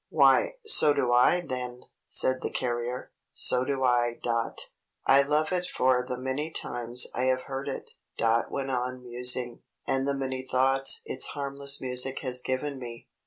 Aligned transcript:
"Why, 0.09 0.53
so 0.65 0.93
do 0.95 1.13
I, 1.13 1.41
then," 1.41 1.81
said 2.07 2.41
the 2.41 2.49
carrier, 2.49 3.11
"so 3.33 3.63
do 3.63 3.83
I, 3.83 4.19
Dot." 4.23 4.69
"I 5.05 5.21
love 5.21 5.51
it 5.51 5.67
for 5.67 6.03
the 6.03 6.17
many 6.17 6.49
times 6.49 7.05
I 7.13 7.25
have 7.25 7.43
heard 7.43 7.69
it," 7.69 7.91
Dot 8.17 8.49
went 8.49 8.71
on 8.71 9.03
musing, 9.03 9.61
"and 9.85 10.07
the 10.07 10.15
many 10.17 10.43
thoughts 10.43 11.01
its 11.05 11.27
harmless 11.37 11.79
music 11.79 12.17
has 12.23 12.41
given 12.41 12.79
me. 12.79 13.09